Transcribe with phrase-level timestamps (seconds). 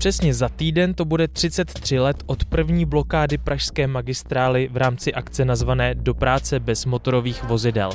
[0.00, 5.44] Přesně za týden to bude 33 let od první blokády pražské magistrály v rámci akce
[5.44, 7.90] nazvané Do práce bez motorových vozidel.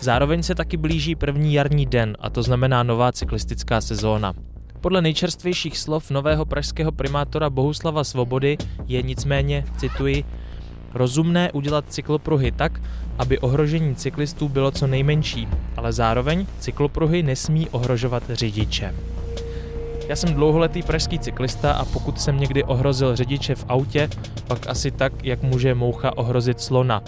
[0.00, 4.32] Zároveň se taky blíží první jarní den, a to znamená nová cyklistická sezóna.
[4.80, 8.56] Podle nejčerstvějších slov nového pražského primátora Bohuslava Svobody
[8.86, 10.24] je nicméně, cituji,
[10.94, 12.82] rozumné udělat cyklopruhy tak,
[13.18, 19.15] aby ohrožení cyklistů bylo co nejmenší, ale zároveň cyklopruhy nesmí ohrožovat řidiče.
[20.08, 24.08] Já jsem dlouholetý pražský cyklista a pokud jsem někdy ohrozil řidiče v autě,
[24.46, 27.02] pak asi tak, jak může moucha ohrozit slona.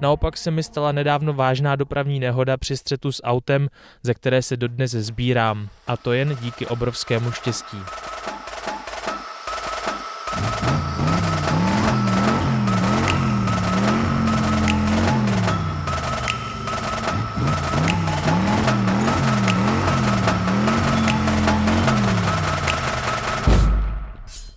[0.00, 3.68] Naopak se mi stala nedávno vážná dopravní nehoda při střetu s autem,
[4.02, 5.68] ze které se dodnes sbírám.
[5.86, 7.78] A to jen díky obrovskému štěstí.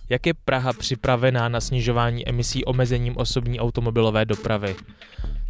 [0.08, 4.76] Jak je Praha připravená na snižování emisí omezením osobní automobilové dopravy?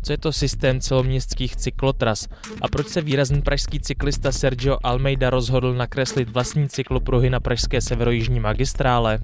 [0.02, 2.28] Co je to systém celoměstských cyklotras
[2.60, 8.40] a proč se výrazný pražský cyklista Sergio Almeida rozhodl nakreslit vlastní cyklopruhy na pražské severojižní
[8.40, 9.18] magistrále?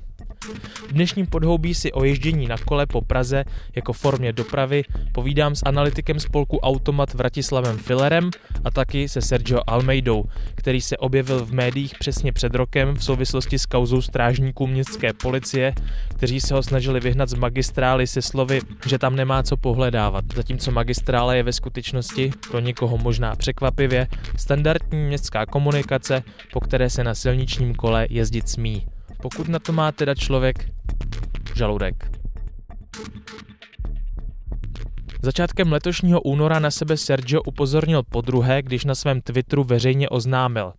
[0.88, 3.44] V dnešním podhoubí si o ježdění na kole po Praze
[3.76, 8.30] jako formě dopravy povídám s analytikem spolku Automat Vratislavem Fillerem
[8.64, 13.58] a taky se Sergio Almeidou, který se objevil v médiích přesně před rokem v souvislosti
[13.58, 15.74] s kauzou strážníků městské policie,
[16.08, 20.24] kteří se ho snažili vyhnat z magistrály se slovy, že tam nemá co pohledávat.
[20.34, 26.22] Zatímco magistrála je ve skutečnosti, pro někoho možná překvapivě, standardní městská komunikace,
[26.52, 28.86] po které se na silničním kole jezdit smí
[29.22, 30.70] pokud na to má teda člověk
[31.54, 32.10] žaludek.
[35.22, 40.72] Začátkem letošního února na sebe Sergio upozornil po druhé, když na svém Twitteru veřejně oznámil.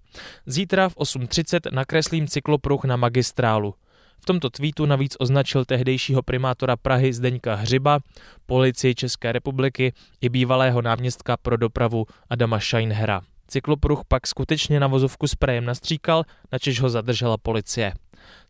[0.45, 3.75] Zítra v 8.30 nakreslím cyklopruh na magistrálu.
[4.19, 7.99] V tomto tweetu navíc označil tehdejšího primátora Prahy Zdeňka Hřiba,
[8.45, 13.21] policii České republiky i bývalého náměstka pro dopravu Adama Scheinhera.
[13.47, 17.93] Cyklopruh pak skutečně na vozovku sprejem nastříkal, načež ho zadržela policie.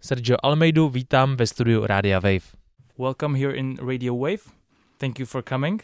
[0.02, 2.64] Sergio Almeidu vítám ve studiu Radia Wave.
[3.00, 4.44] Welcome here in Radio Wave.
[4.98, 5.84] Thank you for coming.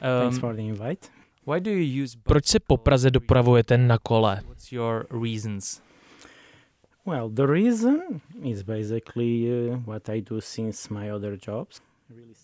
[0.00, 1.08] Um, Thanks for the invite.
[1.46, 4.40] Why do you use Proč se po Praze dopravujete na kole?
[4.46, 5.82] What's your reasons?
[7.06, 8.00] Well, the reason
[8.42, 11.80] is basically uh, what I do since my other jobs.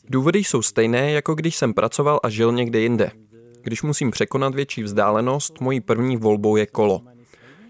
[0.09, 3.11] Důvody jsou stejné, jako když jsem pracoval a žil někde jinde.
[3.63, 7.03] Když musím překonat větší vzdálenost, mojí první volbou je kolo.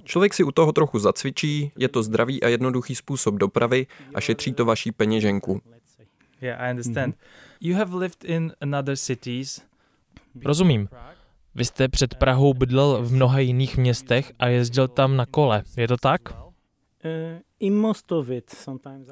[0.04, 4.52] Člověk si u toho trochu zacvičí, je to zdravý a jednoduchý způsob dopravy a šetří
[4.52, 5.60] to vaší peněženku.
[10.44, 10.88] Rozumím.
[11.54, 15.88] Vy jste před Prahou bydlel v mnoha jiných městech a jezdil tam na kole, je
[15.88, 16.20] to tak?
[16.30, 16.40] Uh,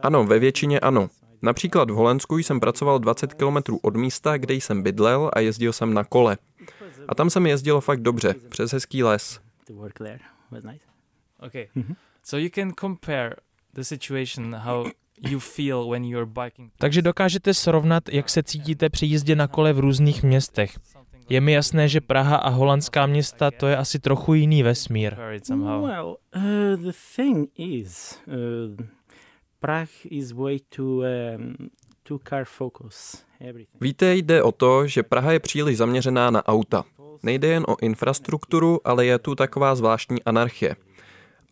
[0.02, 1.08] ano, ve většině ano.
[1.42, 5.94] Například v Holensku jsem pracoval 20 km od místa, kde jsem bydlel a jezdil jsem
[5.94, 6.38] na kole.
[7.08, 9.40] A tam se mi jezdilo fakt dobře, přes hezký les
[10.50, 10.84] was nice.
[11.42, 11.68] Okay.
[11.76, 11.94] Mm-hmm.
[12.22, 13.34] So you can compare
[13.74, 14.90] the situation how
[15.28, 16.72] you feel when you're biking.
[16.78, 20.78] Takže dokážete srovnat, jak se cítíte při jízdě na kole v různých městech.
[21.28, 25.14] Je mi jasné, že Praha a holandská města to je asi trochu jiný vesmír.
[25.48, 26.42] Well, uh,
[26.82, 28.86] the thing is, uh,
[29.60, 31.02] Prague is way too,
[31.36, 31.54] um,
[32.02, 33.24] too car focus.
[33.80, 36.84] Víte, jde o to, že Praha je příliš zaměřená na auta.
[37.22, 40.76] Nejde jen o infrastrukturu, ale je tu taková zvláštní anarchie.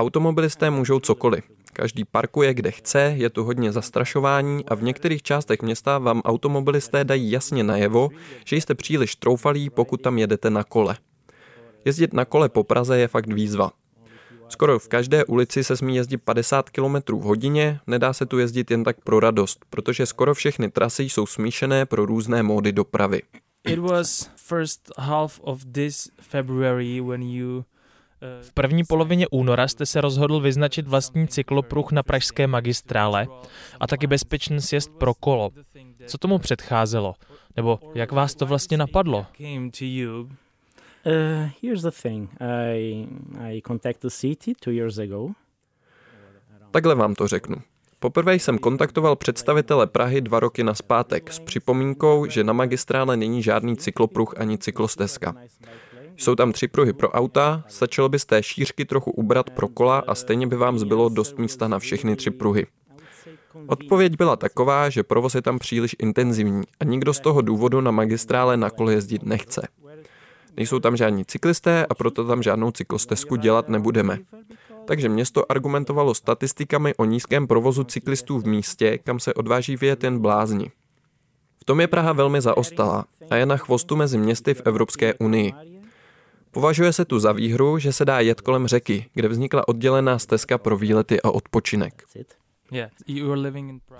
[0.00, 1.44] Automobilisté můžou cokoliv.
[1.72, 7.04] Každý parkuje, kde chce, je tu hodně zastrašování a v některých částech města vám automobilisté
[7.04, 8.08] dají jasně najevo,
[8.44, 10.96] že jste příliš troufalí, pokud tam jedete na kole.
[11.84, 13.70] Jezdit na kole po Praze je fakt výzva.
[14.48, 18.70] Skoro v každé ulici se smí jezdit 50 km v hodině, nedá se tu jezdit
[18.70, 23.22] jen tak pro radost, protože skoro všechny trasy jsou smíšené pro různé módy dopravy.
[23.64, 27.64] It was first half of this February when you uh,
[28.42, 33.26] v první polovině února jste se rozhodl vyznačit vlastní cyklopruh na pražské magistrále
[33.80, 35.50] a taky bezpečný sjezd pro kolo.
[36.06, 37.14] Co tomu předcházelo?
[37.56, 39.26] Nebo jak vás to vlastně napadlo?
[41.06, 42.30] Uh, here's the thing.
[42.40, 43.06] I,
[43.40, 45.28] I contacted the city two years ago.
[46.70, 47.56] Takhle vám to řeknu.
[48.00, 53.42] Poprvé jsem kontaktoval představitele Prahy dva roky na zpátek s připomínkou, že na magistrále není
[53.42, 55.34] žádný cyklopruh ani cyklostezka.
[56.16, 59.98] Jsou tam tři pruhy pro auta, stačilo by z té šířky trochu ubrat pro kola
[59.98, 62.66] a stejně by vám zbylo dost místa na všechny tři pruhy.
[63.66, 67.90] Odpověď byla taková, že provoz je tam příliš intenzivní a nikdo z toho důvodu na
[67.90, 69.68] magistrále na kole jezdit nechce.
[70.56, 74.18] Nejsou tam žádní cyklisté a proto tam žádnou cyklostezku dělat nebudeme.
[74.88, 80.18] Takže město argumentovalo statistikami o nízkém provozu cyklistů v místě, kam se odváží vyjet jen
[80.18, 80.70] blázni.
[81.60, 85.52] V tom je Praha velmi zaostalá a je na chvostu mezi městy v Evropské unii.
[86.50, 90.58] Považuje se tu za výhru, že se dá jet kolem řeky, kde vznikla oddělená stezka
[90.58, 92.04] pro výlety a odpočinek.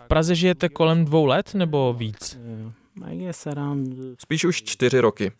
[0.04, 2.38] V Praze žijete kolem dvou let nebo víc?
[4.18, 5.32] Spíš už čtyři roky.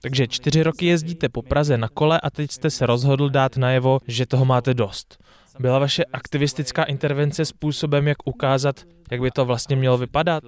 [0.00, 3.98] Takže čtyři roky jezdíte po Praze na kole a teď jste se rozhodl dát najevo,
[4.06, 5.24] že toho máte dost.
[5.58, 10.44] Byla vaše aktivistická intervence způsobem, jak ukázat, jak by to vlastně mělo vypadat?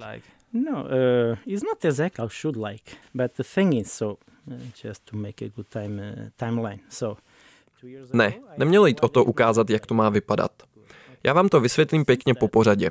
[0.53, 4.17] No, uh, it's not exactly how should like, but the thing is, so
[4.47, 4.53] uh,
[4.83, 6.79] just to make a good time uh, timeline.
[6.89, 7.21] So,
[8.13, 10.51] ne, nemělo jít o to ukázat, jak to má vypadat.
[11.23, 12.89] Já vám to vysvětlím pěkně po pořadě.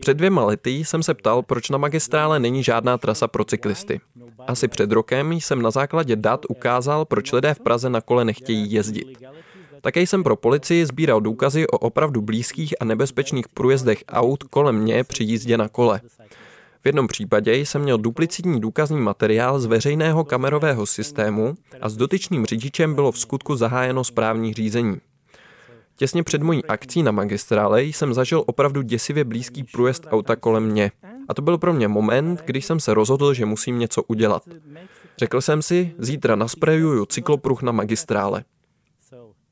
[0.00, 4.00] Před dvěma lety jsem se ptal, proč na magistrále není žádná trasa pro cyklisty.
[4.46, 8.72] Asi před rokem jsem na základě dat ukázal, proč lidé v Praze na kole nechtějí
[8.72, 9.18] jezdit.
[9.80, 15.04] Také jsem pro policii sbíral důkazy o opravdu blízkých a nebezpečných průjezdech aut kolem mě
[15.04, 16.00] při jízdě na kole.
[16.82, 22.46] V jednom případě jsem měl duplicitní důkazní materiál z veřejného kamerového systému a s dotyčným
[22.46, 24.96] řidičem bylo v skutku zahájeno správní řízení.
[26.00, 30.92] Těsně před mojí akcí na magistrále jsem zažil opravdu děsivě blízký průjezd auta kolem mě.
[31.28, 34.42] A to byl pro mě moment, když jsem se rozhodl, že musím něco udělat.
[35.18, 38.44] Řekl jsem si, zítra nasprejuju cyklopruh na magistrále.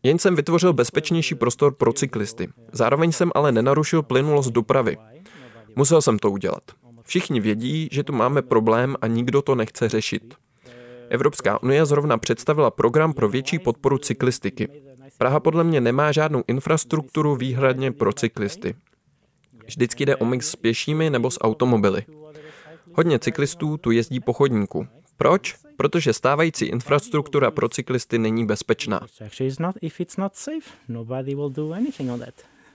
[0.03, 2.49] Jen jsem vytvořil bezpečnější prostor pro cyklisty.
[2.73, 4.97] Zároveň jsem ale nenarušil plynulost dopravy.
[5.77, 6.63] Musel jsem to udělat.
[7.03, 10.35] Všichni vědí, že tu máme problém a nikdo to nechce řešit.
[11.09, 14.69] Evropská unie zrovna představila program pro větší podporu cyklistiky.
[15.19, 18.75] Praha podle mě nemá žádnou infrastrukturu výhradně pro cyklisty.
[19.67, 22.05] Vždycky jde o mix s pěšími nebo s automobily.
[22.93, 24.87] Hodně cyklistů tu jezdí po chodníku.
[25.17, 25.55] Proč?
[25.77, 29.01] Protože stávající infrastruktura pro cyklisty není bezpečná.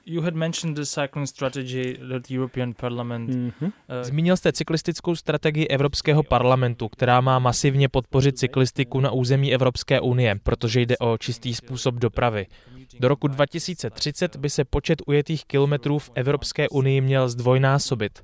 [0.05, 3.29] You had mentioned the cycling strategy that European Parliament.
[3.29, 3.71] Mm-hmm.
[4.01, 10.35] Zmínil jste cyklistickou strategii Evropského parlamentu, která má masivně podpořit cyklistiku na území Evropské unie,
[10.43, 12.47] protože jde o čistý způsob dopravy.
[12.99, 18.23] Do roku 2030 by se počet ujetých kilometrů v Evropské unii měl zdvojnásobit.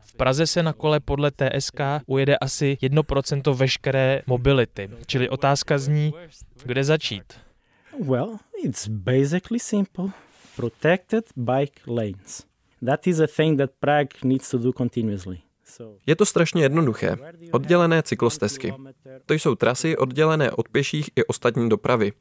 [0.00, 6.14] V Praze se na kole podle TSK ujede asi 1% veškeré mobility, čili otázka zní,
[6.64, 7.24] kde začít?
[8.00, 10.10] Well, it's basically simple
[10.60, 12.44] protected bike lanes.
[12.86, 15.38] That is a thing that Prague needs to do continuously.
[16.06, 17.16] Je to strašně jednoduché.
[17.52, 18.74] Oddělené cyklostezky.
[19.26, 22.12] To jsou trasy oddělené od pěších i ostatní dopravy.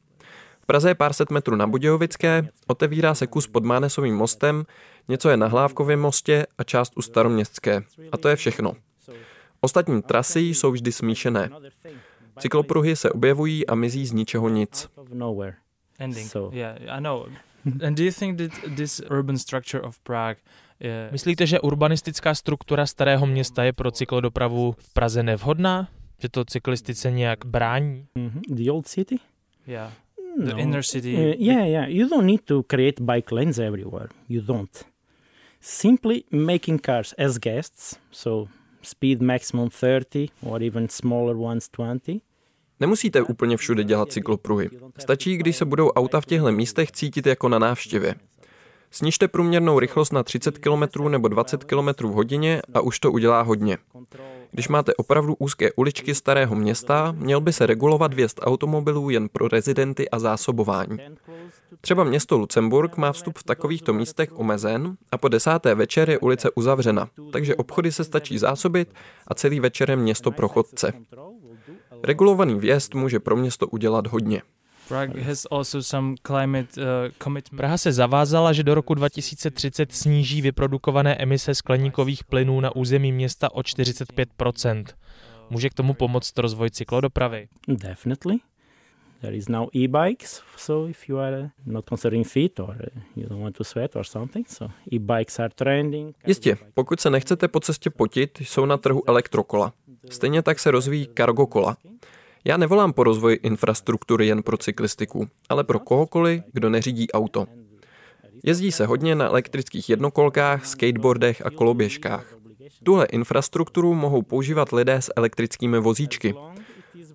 [0.62, 4.66] V Praze je pár set metrů na Budějovické, otevírá se kus pod Mánesovým mostem,
[5.08, 7.82] něco je na Hlávkově mostě a část u Staroměstské.
[8.12, 8.74] A to je všechno.
[9.62, 11.50] Ostatní trasy jsou vždy smíšené.
[12.40, 14.90] Cyklopruhy se objevují a mizí z ničeho nic.
[17.66, 17.80] Ending.
[17.80, 17.88] Yeah, I know.
[17.88, 20.38] And do you think that this urban structure of Prague
[20.80, 21.10] je...
[21.12, 25.88] Myslíte, že urbanistická struktura starého města je pro cyklodopravu v Praze nevhodná?
[26.19, 28.07] Že to cyklistice nějak brání?
[28.18, 28.42] Mm-hmm.
[28.56, 29.19] The old city?
[29.68, 29.94] Yeah.
[30.38, 31.14] The inner city.
[31.14, 31.90] Uh, yeah, yeah.
[31.90, 34.07] You don't need to create bike lanes everywhere.
[34.30, 34.86] You don't.
[35.62, 38.48] Simply making cars as guests, so
[38.81, 42.22] speed maximum 30 or even smaller ones 20
[42.80, 44.69] Nemusíte úplně všude dělat cyklopruhy.
[44.98, 48.16] Stačí, když se budou auta v těchto místech cítit jako na návštěvě.
[48.92, 53.42] Snižte průměrnou rychlost na 30 km nebo 20 km v hodině a už to udělá
[53.42, 53.78] hodně.
[54.52, 59.48] Když máte opravdu úzké uličky starého města, měl by se regulovat vjezd automobilů jen pro
[59.48, 60.98] rezidenty a zásobování.
[61.81, 66.50] Třeba město Lucemburg má vstup v takovýchto místech omezen a po desáté večer je ulice
[66.56, 68.94] uzavřena, takže obchody se stačí zásobit
[69.28, 70.94] a celý večer je město pro chodce.
[72.04, 74.42] Regulovaný vjezd může pro město udělat hodně.
[74.92, 74.98] Uh,
[77.58, 83.54] Praha se zavázala, že do roku 2030 sníží vyprodukované emise skleníkových plynů na území města
[83.54, 84.86] o 45%
[85.50, 87.48] Může k tomu pomoct rozvoj cyklodopravy?
[87.68, 88.38] Definitely.
[89.22, 93.58] There is now e-bikes, so if you are not considering fit or you don't want
[93.58, 96.16] to sweat or something, so e-bikes are trending.
[96.28, 99.74] Jistě, pokud se nechcete po cestě potit, jsou na trhu elektrokola.
[100.10, 101.78] Stejně tak se rozvíjí cargo kola.
[102.46, 107.46] Já nevolám po rozvoji infrastruktury jen pro cyklistiku, ale pro kohokoliv, kdo neřídí auto.
[108.44, 112.36] Jezdí se hodně na elektrických jednokolkách, skateboardech a koloběžkách.
[112.84, 116.36] Tuhle infrastrukturu mohou používat lidé s elektrickými vozíčky.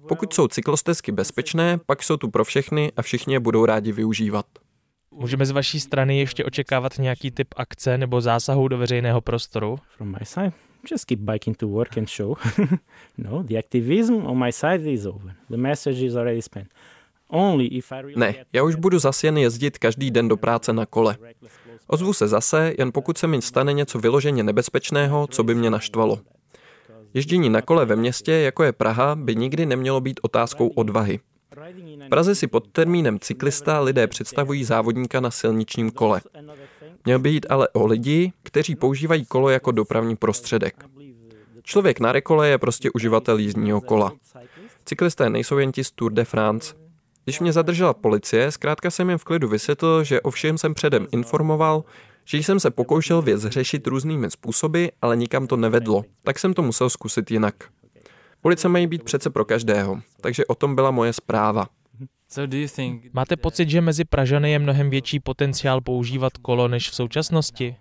[0.09, 4.47] Pokud jsou cyklostezky bezpečné, pak jsou tu pro všechny a všichni je budou rádi využívat.
[5.11, 9.79] Můžeme z vaší strany ještě očekávat nějaký typ akce nebo zásahu do veřejného prostoru?
[10.91, 12.37] Just keep biking to work and show.
[13.19, 15.35] no, the activism on my side is over.
[15.51, 16.69] The message is already spent.
[17.29, 20.73] Only if I really Ne, já už budu zas jen jezdit každý den do práce
[20.73, 21.17] na kole.
[21.87, 26.19] Ozvu se zase, jen pokud se mi stane něco vyloženě nebezpečného, co by mě naštvalo.
[27.15, 31.21] Ježdění na kole ve městě, jako je Praha, by nikdy nemělo být otázkou odvahy.
[32.07, 36.21] V Praze si pod termínem cyklista lidé představují závodníka na silničním kole.
[37.05, 40.85] Měl by jít ale o lidi, kteří používají kolo jako dopravní prostředek.
[41.63, 44.13] Člověk na rekole je prostě uživatel jízdního kola.
[44.85, 46.75] Cyklisté nejsou jen ti z Tour de France.
[47.25, 51.07] Když mě zadržela policie, zkrátka jsem jim v klidu vysvětlil, že o všem jsem předem
[51.13, 51.85] informoval,
[52.25, 56.63] že jsem se pokoušel věc řešit různými způsoby, ale nikam to nevedlo, tak jsem to
[56.63, 57.55] musel zkusit jinak.
[58.43, 61.67] Ulice mají být přece pro každého, takže o tom byla moje zpráva.
[63.13, 67.77] Máte pocit, že mezi Pražany je mnohem větší potenciál používat kolo než v současnosti?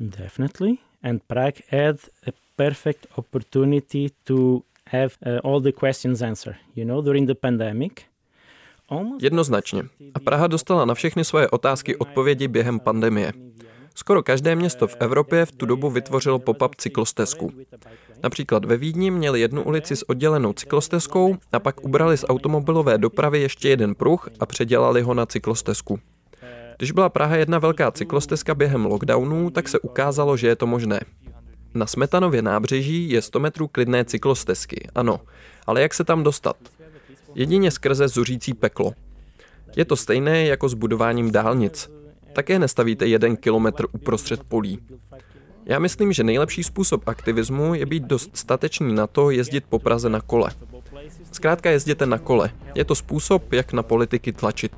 [0.00, 0.72] Definitely.
[1.02, 1.96] And Prague had
[2.28, 6.58] a perfect opportunity to have uh, all the questions answered.
[6.76, 7.92] You know, during the pandemic,
[9.20, 9.82] Jednoznačně.
[10.14, 13.32] A Praha dostala na všechny svoje otázky odpovědi během pandemie.
[13.94, 17.52] Skoro každé město v Evropě v tu dobu vytvořilo pop-up cyklostezku.
[18.22, 23.40] Například ve Vídni měli jednu ulici s oddělenou cyklostezkou a pak ubrali z automobilové dopravy
[23.40, 25.98] ještě jeden pruh a předělali ho na cyklostezku.
[26.78, 31.00] Když byla Praha jedna velká cyklostezka během lockdownů, tak se ukázalo, že je to možné.
[31.74, 35.20] Na Smetanově nábřeží je 100 metrů klidné cyklostezky, ano.
[35.66, 36.56] Ale jak se tam dostat?
[37.34, 38.92] Jedině skrze zuřící peklo.
[39.76, 41.90] Je to stejné jako s budováním dálnic.
[42.32, 44.78] Také nestavíte jeden kilometr uprostřed polí.
[45.66, 50.20] Já myslím, že nejlepší způsob aktivismu je být dostatečný na to jezdit po Praze na
[50.20, 50.50] kole.
[51.32, 52.50] Zkrátka jezděte na kole.
[52.74, 54.72] Je to způsob, jak na politiky tlačit.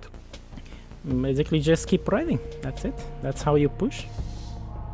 [1.05, 2.41] Basically just keep riding.
[2.61, 2.95] That's it.
[3.23, 4.07] That's how you push.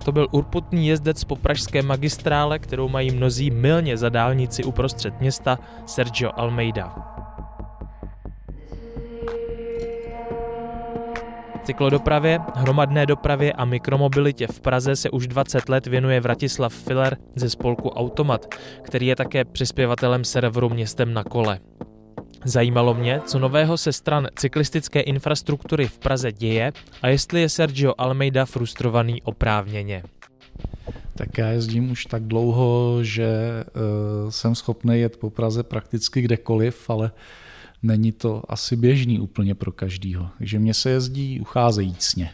[0.05, 5.59] To byl urputný jezdec po pražské magistrále, kterou mají mnozí milně za dálnici uprostřed města
[5.87, 6.95] Sergio Almeida.
[11.64, 17.50] Cyklodopravě, hromadné dopravě a mikromobilitě v Praze se už 20 let věnuje Vratislav Filler ze
[17.50, 21.59] spolku Automat, který je také přispěvatelem serveru Městem na kole.
[22.45, 27.95] Zajímalo mě, co nového se stran cyklistické infrastruktury v Praze děje a jestli je Sergio
[27.99, 30.02] Almeida frustrovaný oprávněně.
[31.14, 33.31] Tak já jezdím už tak dlouho, že
[34.25, 37.11] uh, jsem schopný jet po Praze prakticky kdekoliv, ale uh,
[37.82, 40.28] není to asi běžný úplně pro každýho.
[40.38, 42.30] Takže mě se jezdí ucházejícně.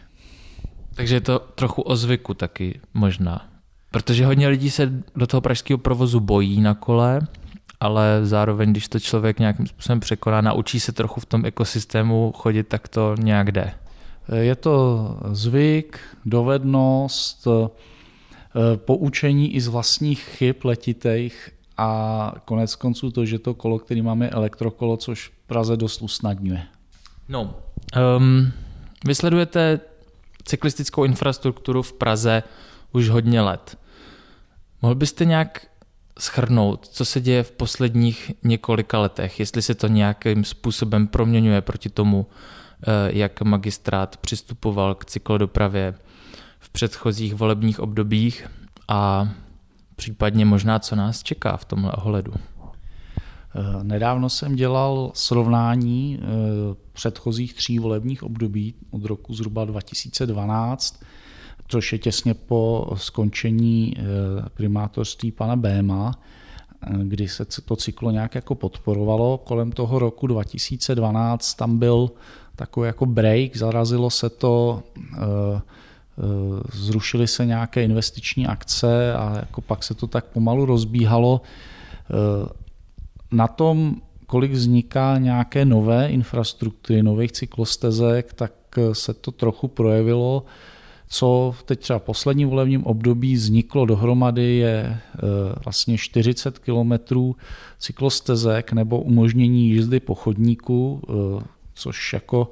[0.93, 3.49] Takže je to trochu o zvyku taky možná.
[3.91, 7.21] Protože hodně lidí se do toho pražského provozu bojí na kole,
[7.79, 12.63] ale zároveň, když to člověk nějakým způsobem překoná, naučí se trochu v tom ekosystému chodit,
[12.63, 13.73] tak to nějak jde.
[14.33, 17.69] Je to zvyk, dovednost, eh,
[18.77, 24.29] poučení i z vlastních chyb letitých a konec konců to, že to kolo, který máme
[24.29, 26.63] elektrokolo, což Praze dost usnadňuje.
[27.29, 27.55] No,
[28.17, 28.51] um,
[29.05, 29.79] vysledujete
[30.43, 32.43] cyklistickou infrastrukturu v Praze
[32.91, 33.77] už hodně let.
[34.81, 35.67] Mohl byste nějak
[36.19, 41.89] schrnout, co se děje v posledních několika letech, jestli se to nějakým způsobem proměňuje proti
[41.89, 42.85] tomu, eh,
[43.17, 45.93] jak magistrát přistupoval k cyklodopravě
[46.59, 48.47] v předchozích volebních obdobích
[48.87, 49.29] a
[49.95, 52.33] případně možná, co nás čeká v tomhle ohledu.
[53.57, 56.25] Eh, nedávno jsem dělal srovnání eh,
[56.93, 61.03] předchozích tří volebních období od roku zhruba 2012,
[61.67, 64.01] což je těsně po skončení eh,
[64.53, 66.19] primátorství pana Béma,
[67.03, 69.37] kdy se to cyklo nějak jako podporovalo.
[69.37, 72.11] Kolem toho roku 2012 tam byl
[72.55, 74.83] takový jako break, zarazilo se to,
[76.73, 81.41] zrušily se nějaké investiční akce a jako pak se to tak pomalu rozbíhalo
[83.31, 90.45] na tom, kolik vzniká nějaké nové infrastruktury, nových cyklostezek, tak eh, se to trochu projevilo.
[91.09, 94.99] Co teď třeba v posledním volebním období vzniklo dohromady je eh,
[95.65, 97.35] vlastně 40 kilometrů
[97.79, 101.43] cyklostezek nebo umožnění jízdy po chodníku, eh,
[101.73, 102.51] což jako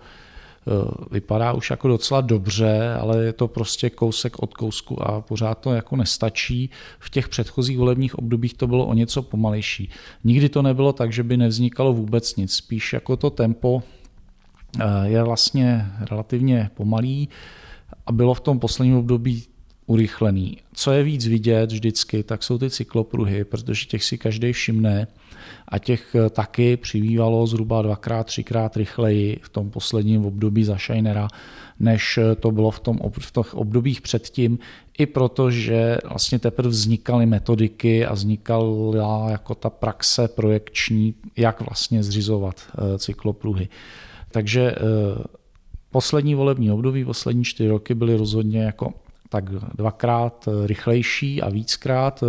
[1.12, 5.74] vypadá už jako docela dobře, ale je to prostě kousek od kousku a pořád to
[5.74, 6.70] jako nestačí.
[7.00, 9.90] V těch předchozích volebních obdobích to bylo o něco pomalejší.
[10.24, 12.54] Nikdy to nebylo tak, že by nevznikalo vůbec nic.
[12.54, 13.84] Spíš jako to tempo
[14.80, 17.30] eh, je vlastně relativně pomalý
[18.06, 19.44] a bylo v tom posledním období
[19.86, 20.58] urychlený.
[20.74, 25.08] Co je víc vidět vždycky, tak jsou ty cyklopruhy, protože těch si každý všimne
[25.68, 31.28] a těch eh, taky přibývalo zhruba dvakrát, třikrát rychleji v tom posledním období za Shinera,
[31.80, 34.60] než eh, to bylo v, tom, v těch obdobích předtím,
[34.98, 42.56] i protože vlastně teprve vznikaly metodiky a vznikala jako ta praxe projekční, jak vlastně zřizovat
[42.60, 43.68] eh, cyklopruhy.
[44.32, 44.76] Takže
[45.92, 48.94] poslední volební období, poslední čtyři roky byly rozhodně jako
[49.36, 52.24] tak dvakrát rychlejší a víckrát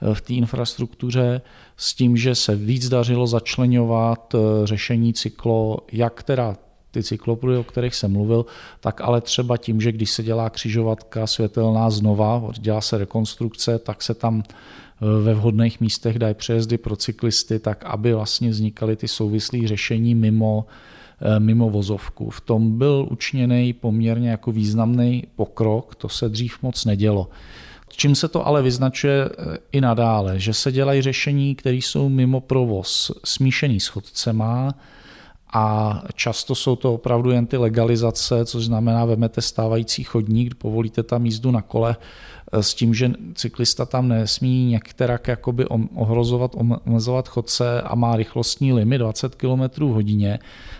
[0.00, 1.40] v té infrastruktuře
[1.76, 6.56] s tím, že se víc dařilo začlenovat eh, řešení cyklo, jak teda
[6.90, 8.46] ty cyklopruhy, o kterých jsem mluvil,
[8.80, 14.02] tak ale třeba tím, že když se dělá křižovatka světelná znova, dělá se rekonstrukce, tak
[14.02, 19.08] se tam eh, ve vhodných místech dají přejezdy pro cyklisty, tak aby vlastně vznikaly ty
[19.08, 20.97] souvislé řešení mimo, eh,
[21.38, 22.30] mimo vozovku.
[22.30, 27.28] V tom byl učiněný poměrně jako významný pokrok, to se dřív moc nedělo.
[27.96, 32.40] Čím se to ale vyznačuje eh, i nadále, že se dělají řešení, které jsou mimo
[32.40, 34.74] provoz, smíšený s chodcema,
[35.52, 41.24] a často jsou to opravdu jen ty legalizace, což znamená, vemete stávající chodník, povolíte tam
[41.24, 41.96] jízdu na kole
[42.52, 48.72] eh, s tím, že cyklista tam nesmí některak jakoby ohrozovat, omezovat chodce a má rychlostní
[48.72, 50.38] limit 20 km hodině,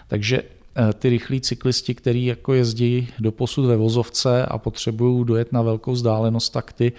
[0.08, 0.42] takže
[0.78, 5.62] Eh, ty rychlí cyklisti, kteří jako jezdí do posud ve vozovce a potřebují dojet na
[5.62, 6.92] velkou vzdálenost, tak ty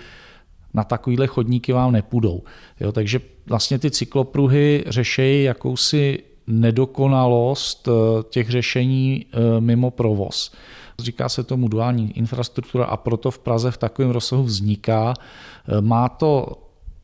[0.73, 2.43] na takovýhle chodníky vám nepůjdou.
[2.79, 6.19] Jo, takže vlastně ty cyklopruhy řešejí jakousi
[6.49, 7.91] nedokonalost eh,
[8.29, 10.51] těch řešení eh, mimo provoz.
[10.99, 15.13] Říká se tomu duální infrastruktura a proto v Praze v takovém rozsahu vzniká.
[15.81, 16.57] Má to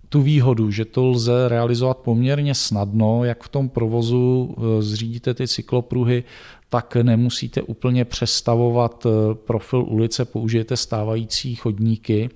[0.10, 6.24] tu výhodu, že to lze realizovat poměrně snadno, jak v tom provozu zřídíte ty cyklopruhy,
[6.70, 12.30] tak nemusíte úplně přestavovat eh, profil ulice, použijete stávající chodníky.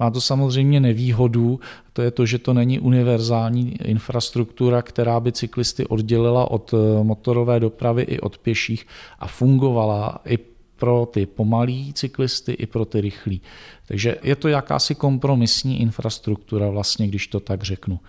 [0.00, 1.60] Má to samozřejmě nevýhodu,
[1.92, 7.60] to je to, že to není univerzální infrastruktura, která by cyklisty oddělila od eh, motorové
[7.60, 8.86] dopravy i od pěších
[9.18, 10.38] a fungovala i
[10.76, 13.40] pro ty pomalí cyklisty, i pro ty rychlí.
[13.86, 18.00] Takže je to jakási kompromisní infrastruktura, vlastně, když to tak řeknu.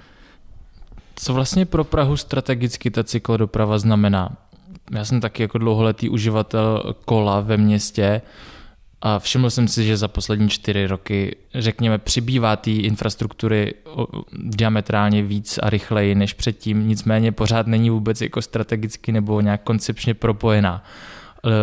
[1.16, 4.38] Co vlastně pro Prahu strategicky ta cyklodoprava znamená?
[4.92, 8.22] Já jsem taky jako dlouholetý uživatel kola ve městě
[9.02, 13.74] a všiml jsem si, že za poslední čtyři roky, řekněme, přibývá té infrastruktury
[14.34, 20.14] diametrálně víc a rychleji než předtím, nicméně pořád není vůbec jako strategicky nebo nějak koncepčně
[20.14, 20.84] propojená.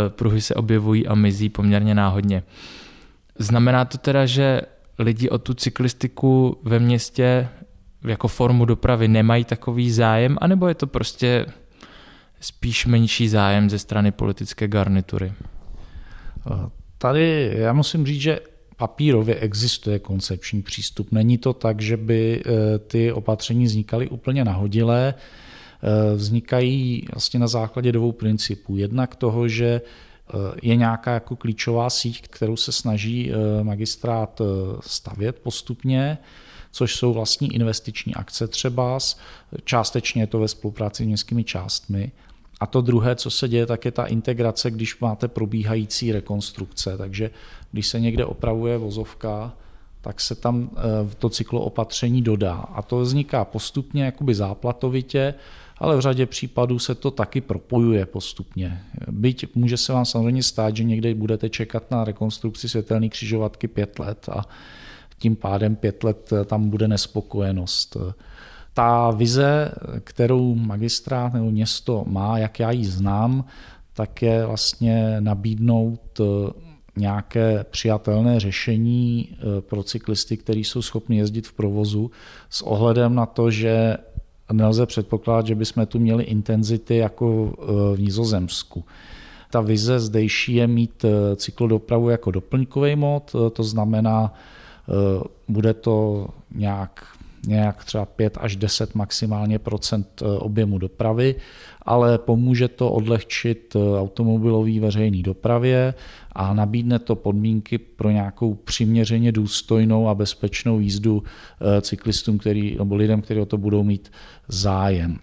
[0.09, 2.43] Pruhy se objevují a mizí poměrně náhodně.
[3.39, 4.61] Znamená to teda, že
[4.99, 7.49] lidi o tu cyklistiku ve městě
[8.05, 11.47] jako formu dopravy nemají takový zájem, anebo je to prostě
[12.41, 15.33] spíš menší zájem ze strany politické garnitury?
[16.99, 18.41] Tady já musím říct, že
[18.79, 21.13] papírově existuje koncepční přístup.
[21.13, 25.15] Není to tak, že by eh, ty opatření vznikaly úplně nahodilé.
[25.15, 28.77] Eh, vznikají vlastně na základě dvou principů.
[28.77, 34.41] Jednak toho, že eh, je nějaká jako klíčová síť, kterou se snaží magistrát
[34.81, 36.19] stavět postupně,
[36.71, 38.99] což jsou vlastní investiční akce třeba,
[39.65, 42.13] částečně je to ve spolupráci s městskými částmi.
[42.61, 46.99] A to druhé, co se děje, tak je ta integrace, když máte probíhající rekonstrukce.
[46.99, 47.31] Takže
[47.73, 49.53] když se někde opravuje vozovka,
[50.01, 52.55] tak se tam eh, to cyklo opatření dodá.
[52.55, 55.35] A to vzniká postupně, jakoby záplatovitě,
[55.79, 58.83] ale v řadě případů se to taky propojuje postupně.
[59.11, 63.99] Byť může se vám samozřejmě stát, že někde budete čekat na rekonstrukci světelné křižovatky pět
[63.99, 64.45] let a
[65.19, 67.97] tím pádem pět let tam bude nespokojenost
[68.79, 69.73] ta vize,
[70.05, 73.45] kterou magistrát nebo město má, jak já ji znám,
[73.93, 76.25] tak je vlastně nabídnout eh,
[76.97, 82.11] nějaké přijatelné řešení eh, pro cyklisty, kteří jsou schopni jezdit v provozu
[82.51, 83.97] s ohledem na to, že
[84.53, 88.85] nelze předpokládat, že bychom tu měli intenzity jako eh, v Nizozemsku.
[89.51, 91.05] Ta vize zdejší je mít
[91.37, 94.33] cyklodopravu jako doplňkový mod, to znamená,
[95.49, 97.18] bude to nějak
[97.49, 101.35] nějak třeba 5 až 10 maximálně procent eh, objemu dopravy,
[101.83, 105.95] ale pomůže to odlehčit eh, automobilový veřejný dopravě
[106.33, 112.97] a nabídne to podmínky pro nějakou přiměřeně důstojnou a bezpečnou jízdu eh, cyklistům, který, nebo
[112.97, 114.13] lidem, kteří o to budou mít
[114.49, 115.19] zájem.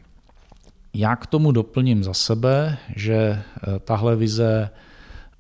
[0.94, 3.42] Já k tomu doplním za sebe, že
[3.84, 4.70] tahle vize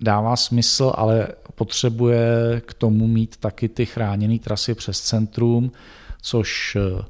[0.01, 5.71] dává smysl, ale potřebuje k tomu mít taky ty chráněné trasy přes centrum,
[6.25, 7.05] což eh,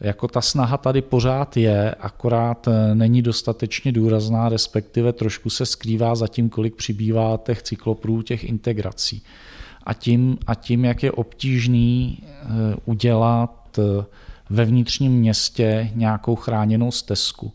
[0.00, 6.14] jako ta snaha tady pořád je, akorát eh, není dostatečně důrazná, respektive trošku se skrývá
[6.14, 9.22] za tím, kolik přibývá těch cykloprů, těch integrací.
[9.82, 12.22] a tím, a tím jak je obtížný
[12.84, 13.78] udělat
[14.50, 17.52] ve vnitřním městě nějakou chráněnou stezku.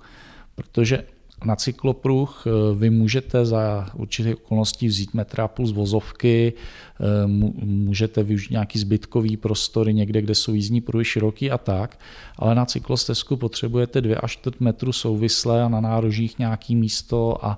[0.55, 1.03] Protože
[1.45, 2.43] na cyklopruh.
[2.47, 7.27] Eh, vy můžete za určité okolností vzít metra půl z vozovky, eh,
[7.65, 11.99] můžete využít nějaký zbytkový prostory někde, kde jsou jízdní pruhy široký a tak,
[12.37, 17.57] ale na cyklostezku potřebujete 2 až 4 metru souvisle a na nárožích nějaký místo a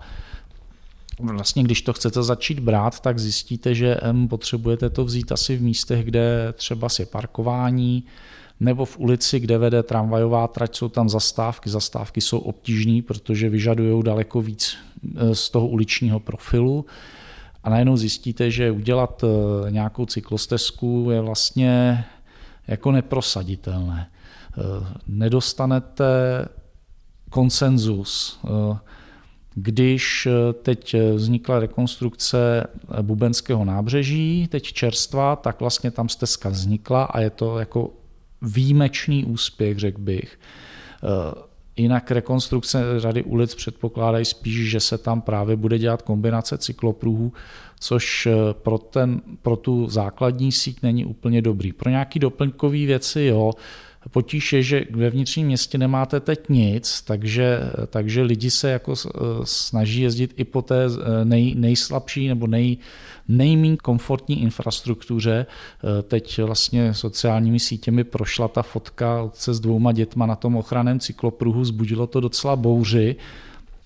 [1.20, 3.98] Vlastně, když to chcete začít brát, tak zjistíte, že
[4.30, 8.04] potřebujete to vzít asi v místech, kde třeba je parkování,
[8.60, 11.70] nebo v ulici, kde vede tramvajová trať, jsou tam zastávky.
[11.70, 14.78] Zastávky jsou obtížné, protože vyžadují daleko víc
[15.16, 16.86] e, z toho uličního profilu.
[17.64, 22.06] A najednou zjistíte, že udělat e, nějakou cyklostezku je vlastně
[22.68, 24.10] jako neprosaditelné.
[24.10, 26.06] E, nedostanete
[27.30, 28.40] konsenzus.
[29.56, 30.28] Když
[30.62, 32.68] teď vznikla rekonstrukce
[33.02, 37.92] Bubenského nábřeží, teď čerstva, tak vlastně tam stezka vznikla a je to jako
[38.42, 40.40] výjimečný úspěch, řekl bych.
[41.04, 41.42] Eh,
[41.78, 47.34] jinak rekonstrukce řady ulic předpokládají spíš, že se tam právě bude dělat kombinace cyklopruhů,
[47.80, 51.74] což eh, pro, ten, pro tu základní síť není úplně dobrý.
[51.74, 53.52] Pro nějaké doplňkové věci jo,
[54.12, 58.94] Potíž je, že ve vnitřním městě nemáte teď nic, takže, takže lidi se jako
[59.44, 60.86] snaží jezdit i po té
[61.24, 62.78] nej, nejslabší nebo nej,
[63.28, 65.46] nejméně komfortní infrastruktuře.
[66.08, 71.66] Teď vlastně sociálními sítěmi prošla ta fotka se s dvouma dětma na tom ochraném cyklopruhu,
[71.66, 73.16] zbudilo to docela bouři,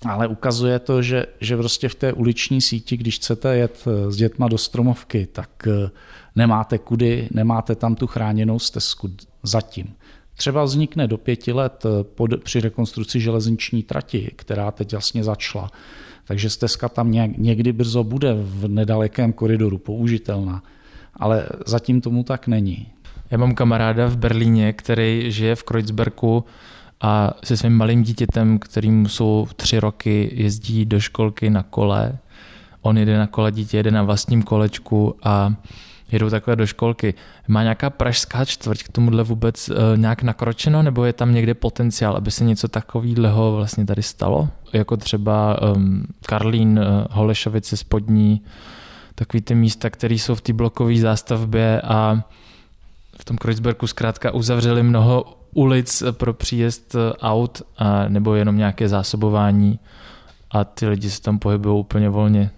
[0.05, 4.47] ale ukazuje to, že, že prostě v té uliční síti, když chcete jet s dětma
[4.47, 5.67] do stromovky, tak
[6.35, 9.09] nemáte kudy, nemáte tam tu chráněnou stezku
[9.43, 9.95] zatím.
[10.35, 15.71] Třeba vznikne do pěti let eh, pod, při rekonstrukci železniční trati, která teď jasně začala.
[16.25, 20.63] Takže stezka tam někdy brzo bude v nedalekém koridoru použitelná.
[21.13, 22.87] Ale zatím tomu tak není.
[23.31, 26.45] Já mám kamaráda v Berlíně, který žije v Kreuzbergu
[27.01, 32.17] a se svým malým dítětem, kterým jsou tři roky, jezdí do školky na kole.
[32.81, 35.55] On jede na kole, dítě jede na vlastním kolečku a
[36.11, 37.13] jedou takhle do školky.
[37.47, 42.15] Má nějaká pražská čtvrť k tomuhle vůbec uh, nějak nakročeno, nebo je tam někde potenciál,
[42.15, 44.49] aby se něco takového vlastně tady stalo?
[44.73, 48.41] Jako třeba um, Karlín, uh, Holešovice spodní,
[49.15, 52.23] takový ty místa, které jsou v té blokové zástavbě a
[53.19, 58.89] v tom Kreuzbergu zkrátka uzavřeli mnoho ulic pro příjezd eh, aut a, nebo jenom nějaké
[58.89, 59.79] zásobování
[60.51, 62.51] a ty lidi se tam pohybují úplně volně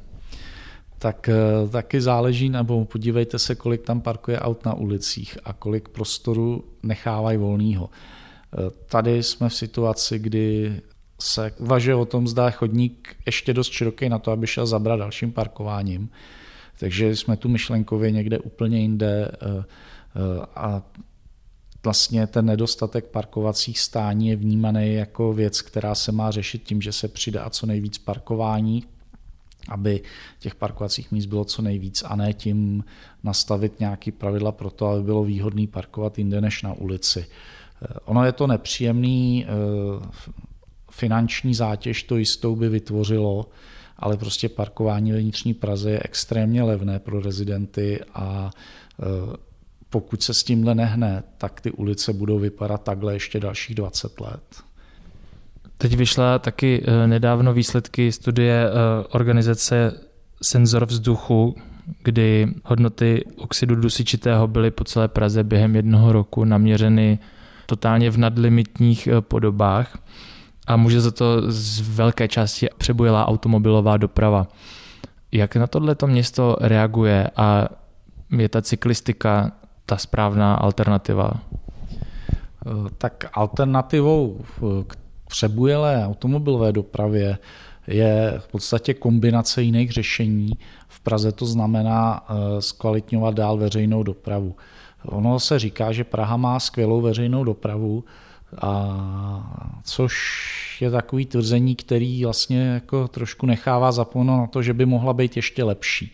[1.02, 1.36] tak eh,
[1.72, 7.38] taky záleží, nebo podívejte se, kolik tam parkuje aut na ulicích a kolik prostoru nechávají
[7.38, 7.90] volného.
[7.90, 10.82] Eh, tady jsme v situaci, kdy
[11.22, 15.32] se uvažuje o tom, zda chodník ještě dost široký na to, aby šel zabrat dalším
[15.32, 16.10] parkováním.
[16.80, 19.64] Takže jsme tu myšlenkově někde úplně jinde eh,
[20.56, 20.82] a
[21.84, 26.92] vlastně ten nedostatek parkovacích stání je vnímaný jako věc, která se má řešit tím, že
[26.92, 28.84] se přidá co nejvíc parkování,
[29.70, 30.02] aby
[30.40, 32.84] těch parkovacích míst bylo co nejvíc a ne tím
[33.24, 37.26] nastavit nějaký pravidla pro to, aby bylo výhodné parkovat jinde než na ulici.
[37.82, 39.52] Eh, ono je to nepříjemný, eh,
[40.92, 43.46] finanční zátěž to jistou by vytvořilo,
[43.98, 48.52] ale prostě parkování ve vnitřní Praze je extrémně levné pro rezidenty a
[49.00, 49.38] eh,
[49.90, 54.64] pokud se s tímhle nehne, tak ty ulice budou vypadat takhle ještě dalších 20 let.
[55.82, 58.72] Teď vyšla taky eh, nedávno výsledky studie eh,
[59.10, 59.94] organizace
[60.42, 61.56] Senzor vzduchu,
[62.04, 67.20] kdy hodnoty oxidu dusičitého byly po celé Praze během jednoho roku naměřeny
[67.66, 69.98] totálně v nadlimitních eh, podobách
[70.68, 74.48] a může za to z velké části přebujelá automobilová doprava.
[75.32, 77.68] Jak na tohle to město reaguje a
[78.38, 79.52] je ta cyklistika
[79.86, 81.34] ta správná alternativa?
[82.98, 84.46] Tak alternativou
[84.88, 85.01] k
[85.32, 87.38] přebujelé automobilové dopravě
[87.88, 90.52] je v podstatě kombinace jiných řešení.
[90.88, 94.56] V Praze to znamená eh, zkvalitňovat dál veřejnou dopravu.
[95.06, 98.04] Ono se říká, že Praha má skvělou veřejnou dopravu,
[98.62, 104.86] a což je takový tvrzení, který vlastně jako trošku nechává zapomenout na to, že by
[104.86, 106.12] mohla být ještě lepší.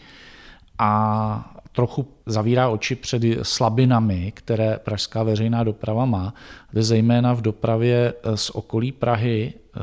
[0.80, 6.34] A trochu zavírá oči před slabinami, které pražská veřejná doprava má,
[6.72, 9.80] kde zejména v dopravě eh, z okolí Prahy eh,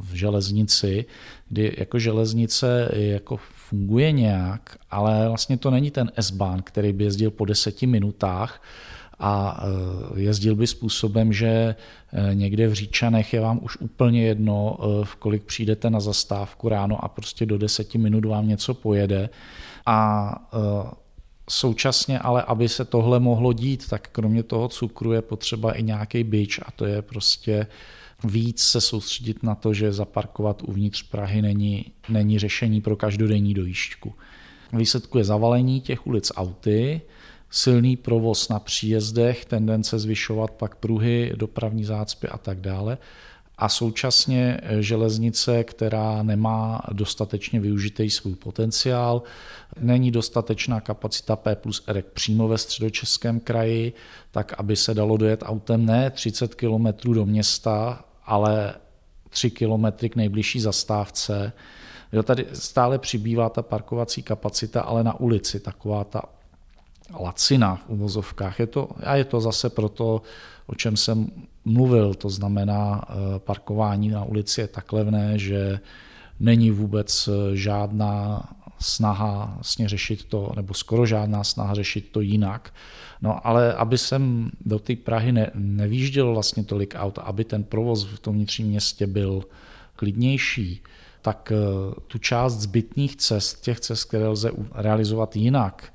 [0.00, 1.04] v železnici,
[1.48, 3.36] kdy jako železnice jako
[3.68, 8.62] funguje nějak, ale vlastně to není ten S-Bahn, který by jezdil po deseti minutách
[9.18, 11.74] a eh, jezdil by způsobem, že
[12.32, 17.08] někde v Říčanech je vám už úplně jedno, v kolik přijdete na zastávku ráno a
[17.08, 19.28] prostě do deseti minut vám něco pojede.
[19.86, 20.48] A
[21.48, 26.24] Současně ale, aby se tohle mohlo dít, tak kromě toho cukru je potřeba i nějaký
[26.24, 27.66] byč a to je prostě
[28.24, 34.14] víc se soustředit na to, že zaparkovat uvnitř Prahy není, není řešení pro každodenní dojížďku.
[34.72, 37.00] Výsledku je zavalení těch ulic auty,
[37.50, 42.98] silný provoz na příjezdech, tendence zvyšovat pak pruhy, dopravní zácpy a tak dále.
[43.58, 49.22] A současně železnice, která nemá dostatečně využitý svůj potenciál,
[49.80, 53.92] není dostatečná kapacita P plus R přímo ve středočeském kraji,
[54.30, 58.74] tak aby se dalo dojet autem ne 30 km do města, ale
[59.30, 61.52] 3 km k nejbližší zastávce.
[62.12, 66.22] Jo, tady stále přibývá ta parkovací kapacita, ale na ulici, taková ta
[67.20, 68.60] lacina v uvozovkách.
[68.60, 70.22] Je to, a je to zase proto,
[70.68, 71.26] o čem jsem
[71.64, 75.80] mluvil, to znamená eh, parkování na ulici je tak levné, že
[76.40, 78.48] není vůbec eh, žádná
[78.80, 82.74] snaha vlastně řešit to, nebo skoro žádná snaha řešit to jinak.
[83.22, 88.04] No ale aby jsem do té Prahy ne, nevýžděl vlastně tolik aut, aby ten provoz
[88.04, 89.42] v tom vnitřním městě byl
[89.96, 90.82] klidnější,
[91.22, 95.92] tak eh, tu část zbytných cest, těch cest, které lze realizovat jinak,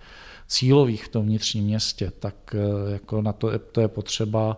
[0.53, 4.57] cílových v tom vnitřním městě, tak eh, jako na to, to je potřeba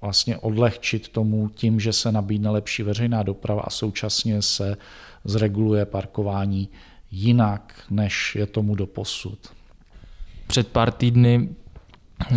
[0.00, 4.76] vlastně odlehčit tomu tím, že se nabídne lepší veřejná doprava a současně se
[5.24, 6.68] zreguluje parkování
[7.10, 9.38] jinak, než je tomu do posud.
[10.46, 11.48] Před pár týdny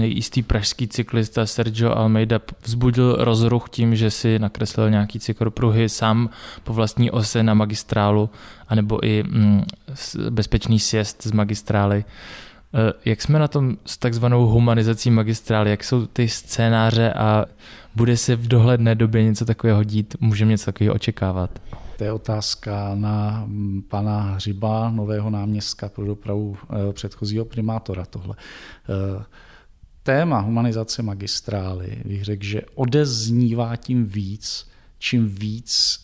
[0.02, 6.30] jistý pražský cyklista Sergio Almeida vzbudil rozruch tím, že si nakreslil nějaký cyklopruhy sám
[6.64, 8.30] po vlastní ose na magistrálu,
[8.68, 9.64] anebo i mm,
[10.30, 12.06] bezpečný sjezd z magistrály.
[12.78, 15.70] E, jak jsme na tom s takzvanou humanizací magistrály?
[15.70, 17.46] Jak jsou ty scénáře a
[17.96, 20.16] bude se v dohledné době něco takového dít?
[20.20, 21.62] Můžeme něco takového očekávat?
[21.98, 26.58] To je otázka na mm, pana Hřiba, nového náměstka pro dopravu
[26.90, 28.36] e, předchozího primátora tohle.
[28.40, 29.24] E,
[30.04, 34.68] téma humanizace magistrály bych řekl, že odeznívá tím víc,
[35.00, 36.00] čím víc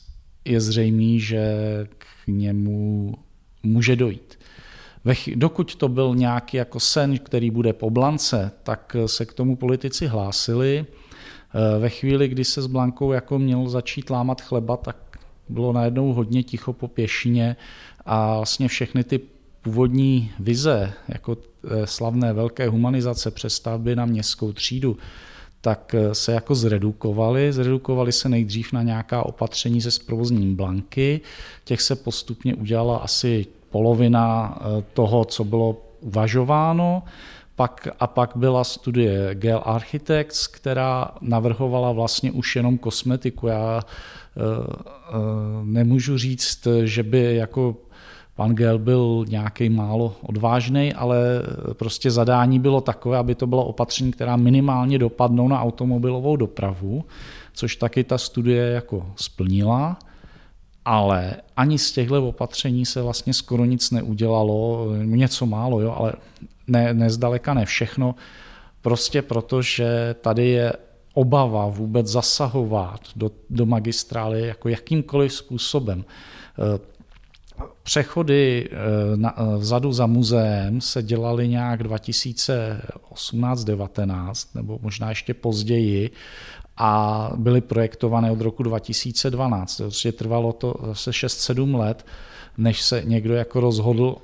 [0.46, 1.54] je zřejmý, že
[1.98, 3.16] k němu
[3.64, 4.40] může dojít.
[5.36, 10.08] Dokud to byl nějaký jako sen, který bude po Blance, tak se k tomu politici
[10.08, 10.86] hlásili.
[10.86, 14.98] E, ve chvíli, kdy se s Blankou jako měl začít lámat chleba, tak
[15.50, 17.56] bylo najednou hodně ticho po pěšině
[18.06, 19.20] a vlastně všechny ty
[19.62, 21.38] původní vize, jako
[21.68, 24.98] e, slavné velké humanizace přestavby na městskou třídu,
[25.62, 27.54] tak se jako zredukovaly.
[27.54, 31.22] Zredukovaly se nejdřív na nějaká opatření se zprovozním blanky.
[31.64, 37.04] Těch se postupně udělala asi polovina e, toho, co bylo uvažováno.
[37.56, 43.48] Pak, a pak byla studie Gel Architects, která navrhovala vlastně už jenom kosmetiku.
[43.48, 43.82] Já
[45.64, 47.76] nemůžu říct, že by jako
[48.36, 51.18] Pan Gel byl nějaký málo odvážný, ale
[51.74, 57.06] prostě zadání bylo takové, aby to bylo opatření, která minimálně dopadnou na automobilovou dopravu,
[57.54, 59.98] což taky ta studie jako splnila.
[60.86, 66.14] Ale ani z těchto opatření se vlastně skoro nic neudělalo, něco málo, jo, ale
[66.68, 68.16] ne, nezdaleka ne všechno,
[68.82, 70.74] prostě proto, že tady je
[71.14, 76.06] obava vůbec zasahovat do, do magistrály jako jakýmkoliv způsobem.
[77.84, 78.76] Přechody eh,
[79.18, 86.12] na, eh, vzadu za muzeem se dělaly nějak 2018-19 nebo možná ještě později
[86.78, 89.78] a byly projektované od roku 2012.
[89.78, 92.06] Prostě trvalo to zase 6-7 let,
[92.58, 94.16] než se někdo jako rozhodl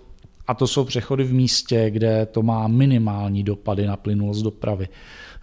[0.48, 4.88] a to jsou přechody v místě, kde to má minimální dopady na plynulost dopravy.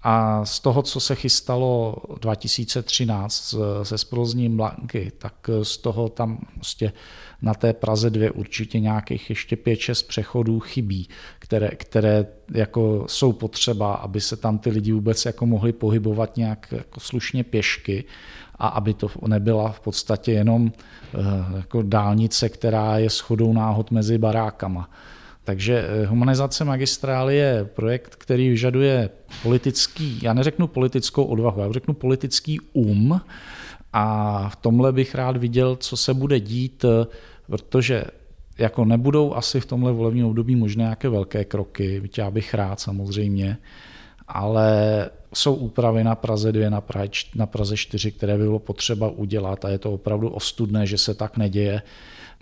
[0.08, 6.92] A z toho, co se chystalo 2013 se sprozním Blanky, tak z toho tam prostě
[7.42, 13.94] na té Praze 2 určitě nějakých ještě 5-6 přechodů chybí, které, které jako jsou potřeba,
[13.94, 18.04] aby se tam ty lidi vůbec jako mohli pohybovat nějak jako slušně pěšky
[18.58, 24.18] a aby to nebyla v podstatě jenom eh, jako dálnice, která je shodou náhod mezi
[24.18, 24.90] barákama.
[25.46, 29.10] Takže eh, humanizace magistrály je projekt, který vyžaduje
[29.42, 33.20] politický, já neřeknu politickou odvahu, já řeknu politický um
[33.92, 37.06] a v tomhle bych rád viděl, co se bude dít, eh,
[37.46, 38.04] protože
[38.58, 43.58] jako nebudou asi v tomhle volebním období možné nějaké velké kroky, já bych rád samozřejmě,
[44.28, 44.70] ale
[45.34, 49.64] jsou úpravy na Praze 2, na, Praze, na Praze 4, které by bylo potřeba udělat
[49.64, 51.82] a je to opravdu ostudné, že se tak neděje.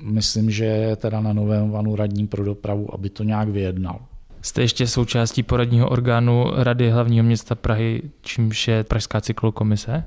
[0.02, 4.00] Myslím, že je teda na novém vanu radním pro dopravu, aby to nějak vyjednal.
[4.42, 10.04] Jste ještě součástí poradního orgánu Rady hlavního města Prahy, čímž je Pražská cyklokomise?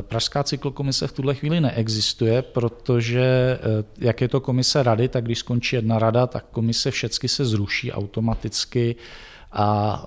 [0.00, 3.58] Pražská cyklokomise v tuhle chvíli neexistuje, protože
[3.98, 7.92] jak je to komise rady, tak když skončí jedna rada, tak komise všechny se zruší
[7.92, 8.96] automaticky
[9.52, 10.06] a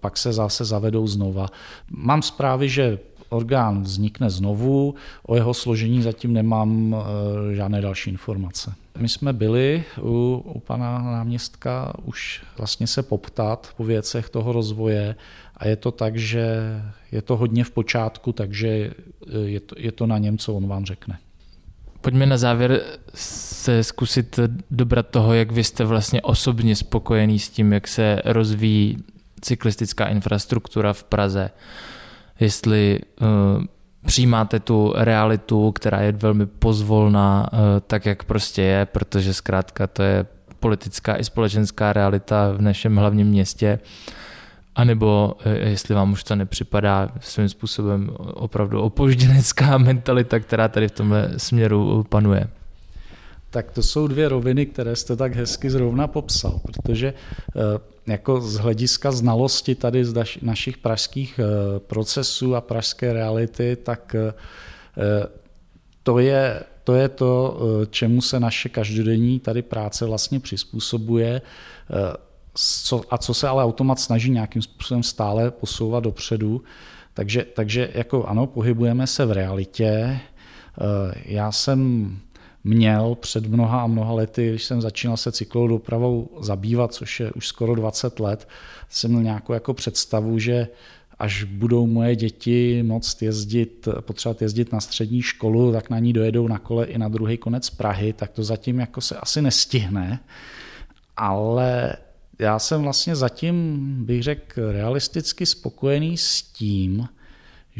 [0.00, 1.46] pak se zase zavedou znova.
[1.90, 2.98] Mám zprávy, že
[3.30, 4.94] orgán vznikne znovu,
[5.26, 6.96] o jeho složení zatím nemám
[7.52, 8.74] žádné další informace.
[8.98, 15.14] My jsme byli u, u pana náměstka už vlastně se poptat po věcech toho rozvoje
[15.56, 16.58] a je to tak, že
[17.12, 18.90] je to hodně v počátku, takže
[19.44, 21.18] je to, je to na něm, co on vám řekne.
[22.00, 22.80] Pojďme na závěr
[23.14, 24.38] se zkusit
[24.70, 28.96] dobrat toho, jak vy jste vlastně osobně spokojený s tím, jak se rozvíjí
[29.40, 31.50] cyklistická infrastruktura v Praze.
[32.40, 33.64] Jestli uh,
[34.06, 40.02] přijímáte tu realitu, která je velmi pozvolná, uh, tak jak prostě je, protože zkrátka to
[40.02, 40.26] je
[40.60, 43.78] politická i společenská realita v našem hlavním městě.
[43.82, 44.14] Uh,
[44.74, 50.88] a nebo eh, jestli vám už to nepřipadá svým způsobem opravdu opožděnecká mentalita, která tady
[50.88, 52.48] v tomhle směru panuje.
[53.50, 58.56] Tak to jsou dvě roviny, které jste tak hezky zrovna popsal, protože eh, jako z
[58.56, 64.16] hlediska znalosti tady z našich pražských eh, procesů a pražské reality, tak
[66.02, 67.60] to je, to je to,
[67.90, 71.42] čemu se naše každodenní tady práce vlastně přizpůsobuje
[73.10, 76.62] a co se ale automat snaží nějakým způsobem stále posouvat dopředu.
[77.14, 79.86] Takže, takže jako ano, pohybujeme se v realitě.
[79.86, 80.20] Eh,
[81.24, 82.10] já jsem
[82.64, 87.32] měl před mnoha a mnoha lety, když jsem začínal se cyklovou dopravou zabývat, což je
[87.32, 88.48] už skoro 20 let,
[88.88, 90.68] jsem měl nějakou jako představu, že
[91.18, 96.48] až budou moje děti moct jezdit, potřebovat jezdit na střední školu, tak na ní dojedou
[96.48, 100.20] na kole i na druhý konec Prahy, tak to zatím jako se asi nestihne.
[101.16, 101.96] Ale
[102.38, 107.08] já jsem vlastně zatím, bych řekl, realisticky spokojený s tím,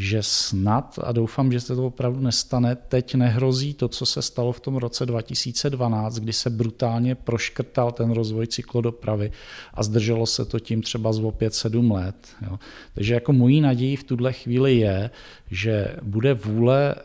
[0.01, 4.53] že snad, a doufám, že se to opravdu nestane, teď nehrozí to, co se stalo
[4.53, 9.33] v tom roce 2012, kdy se brutálně proškrtal ten rozvoj cyklodopravy
[9.75, 12.29] a zdrželo se to tím třeba z opět 7 let.
[12.51, 12.59] Jo.
[12.95, 15.11] Takže jako mojí naději v tuhle chvíli je,
[15.51, 16.97] že bude vůle e,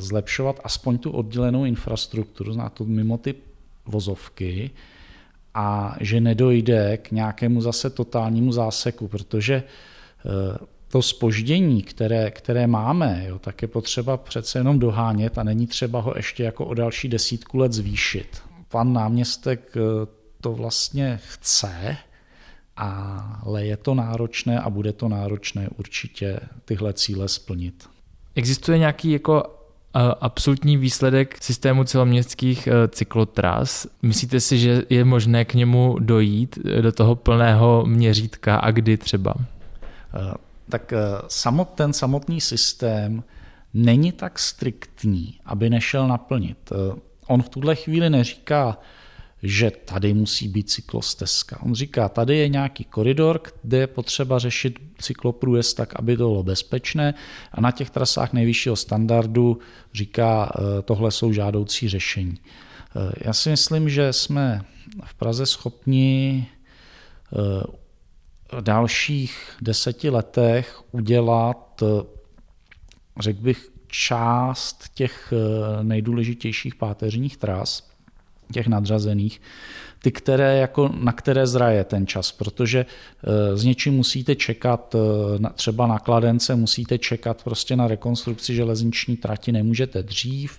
[0.00, 3.34] zlepšovat aspoň tu oddělenou infrastrukturu, zná to mimo ty
[3.86, 4.70] vozovky,
[5.54, 13.24] a že nedojde k nějakému zase totálnímu záseku, protože eh, to spoždění, které, které máme,
[13.28, 17.08] jo, tak je potřeba přece jenom dohánět a není třeba ho ještě jako o další
[17.08, 18.42] desítku let zvýšit.
[18.68, 19.80] Pan náměstek eh,
[20.40, 21.96] to vlastně chce,
[22.76, 27.88] ale je to náročné a bude to náročné určitě tyhle cíle splnit.
[28.34, 29.42] Existuje nějaký jako
[30.20, 33.86] absolutní výsledek systému celoměstských eh, cyklotras.
[34.02, 38.96] Myslíte si, že je možné k němu dojít eh, do toho plného měřítka a kdy
[38.96, 39.34] třeba?
[40.66, 40.92] Eh, tak
[41.28, 43.24] samot, ten samotný systém
[43.74, 46.72] není tak striktní, aby nešel naplnit.
[47.26, 48.78] On v tuhle chvíli neříká,
[49.44, 51.62] že tady musí být cyklostezka.
[51.62, 56.42] On říká, tady je nějaký koridor, kde je potřeba řešit cykloprůjezd tak, aby to bylo
[56.42, 57.14] bezpečné
[57.52, 59.58] a na těch trasách nejvyššího standardu
[59.94, 62.38] říká, eh, tohle jsou žádoucí řešení.
[62.38, 64.60] Eh, já si myslím, že jsme
[65.04, 66.46] v Praze schopni
[67.32, 67.64] eh,
[68.60, 71.82] dalších deseti letech udělat,
[73.20, 75.32] řekl bych, část těch
[75.82, 77.94] nejdůležitějších páteřních tras,
[78.52, 79.40] těch nadřazených,
[80.02, 82.86] ty, které jako, na které zraje ten čas, protože
[83.54, 89.16] s eh, něčím musíte čekat, eh, třeba na kladence musíte čekat prostě na rekonstrukci železniční
[89.16, 90.58] trati, nemůžete dřív,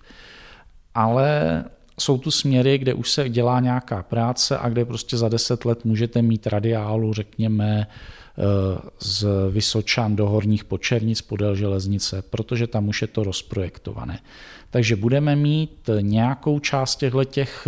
[0.96, 1.64] ale
[2.00, 5.86] jsou tu směry, kde už se dělá nějaká práce a kde prostě za deset let
[5.86, 8.42] můžete mít radiálu, řekněme, eh,
[9.00, 14.20] z Vysočan do Horních Počernic podél železnice, protože tam už je to rozprojektované.
[14.70, 17.68] Takže budeme mít nějakou část těchto těch,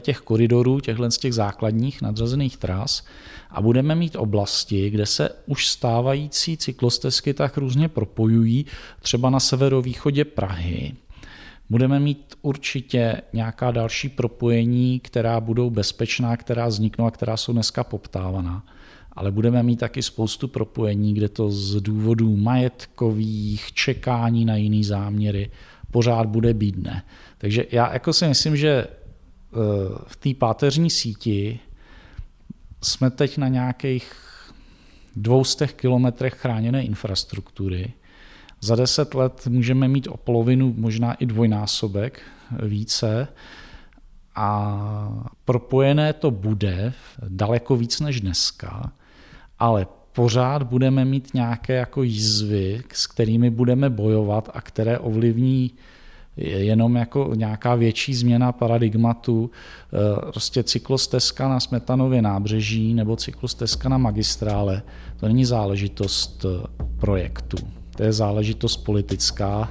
[0.00, 3.04] těch koridorů, těchto z těch základních nadřazených tras
[3.50, 8.66] a budeme mít oblasti, kde se už stávající cyklostezky tak různě propojují,
[9.00, 10.94] třeba na severovýchodě Prahy.
[11.70, 17.84] Budeme mít určitě nějaká další propojení, která budou bezpečná, která vzniknou a která jsou dneska
[17.84, 18.64] poptávaná
[19.16, 25.50] ale budeme mít taky spoustu propojení, kde to z důvodů majetkových, čekání na jiný záměry
[25.90, 27.02] pořád bude bídné.
[27.38, 28.88] Takže já jako si myslím, že eh,
[30.06, 31.58] v té páteřní síti
[32.82, 34.12] jsme teď na nějakých
[35.16, 37.92] 200 kilometrech chráněné infrastruktury.
[38.60, 42.20] Za deset let můžeme mít o polovinu, možná i dvojnásobek
[42.62, 43.28] více
[44.34, 46.92] a propojené to bude
[47.28, 48.92] daleko víc než dneska
[49.58, 55.70] ale pořád budeme mít nějaké jako jizvy, s kterými budeme bojovat a které ovlivní
[56.36, 63.98] jenom jako nějaká větší změna paradigmatu, eh, prostě cyklostezka na Smetanově nábřeží nebo cyklostezka na
[63.98, 64.82] magistrále,
[65.16, 66.66] to není záležitost eh,
[66.98, 67.56] projektu.
[67.96, 69.68] To je záležitost politická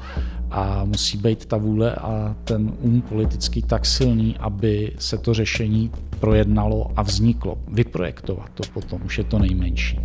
[0.51, 5.91] a musí být ta vůle a ten um politický tak silný, aby se to řešení
[6.19, 7.57] projednalo a vzniklo.
[7.67, 9.99] Vyprojektovat to potom, už je to nejmenší.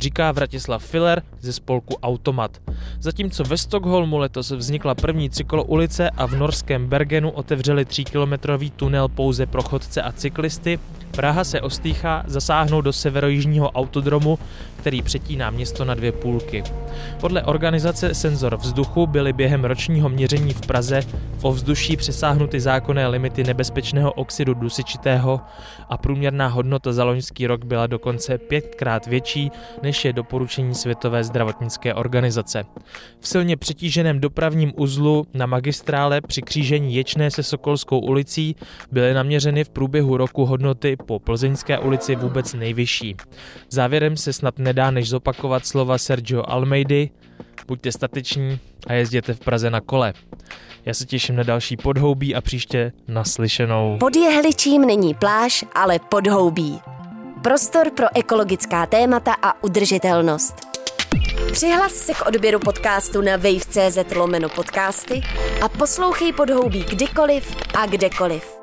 [0.00, 2.60] říká Vratislav Filler ze spolku Automat.
[3.00, 9.46] Zatímco ve Stockholmu letos vznikla první cykloulice a v norském Bergenu otevřeli 3-kilometrový tunel pouze
[9.46, 10.78] pro chodce a cyklisty,
[11.10, 14.38] Praha se ostýchá zasáhnout do severojižního autodromu,
[14.76, 16.62] který přetíná město na dvě půlky.
[17.20, 21.02] Podle organizace Senzor vzduchu byly během ročního měření v Praze
[21.38, 25.40] v ovzduší přesáhnuty zákonné limity nebezpečného oxidu dusičitého
[25.88, 29.50] a průměrná hodnota za loňský rok byla dokonce pětkrát větší,
[29.82, 32.64] než je doporučení Světové zdravotnické organizace.
[33.20, 38.56] V silně přetíženém dopravním uzlu na magistrále při křížení Ječné se Sokolskou ulicí
[38.92, 43.16] byly naměřeny v průběhu roku hodnoty po Plzeňské ulici vůbec nejvyšší.
[43.70, 47.10] Závěrem se snad nedá než zopakovat slova Sergio Almeidy,
[47.66, 50.12] buďte stateční a jezděte v Praze na kole.
[50.84, 53.96] Já se těším na další podhoubí a příště naslyšenou.
[54.00, 56.80] Pod jehličím není pláž, ale podhoubí.
[57.42, 60.54] Prostor pro ekologická témata a udržitelnost.
[61.52, 65.22] Přihlas se k odběru podcastu na wave.cz lomeno podcasty
[65.62, 68.59] a poslouchej podhoubí kdykoliv a kdekoliv.